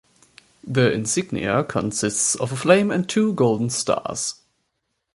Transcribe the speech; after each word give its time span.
The 0.63 0.91
insignia 0.91 1.63
consists 1.63 2.33
of 2.33 2.51
a 2.51 2.55
flame 2.55 2.89
and 2.89 3.07
two 3.07 3.33
golden 3.33 3.69
stars. 3.69 4.33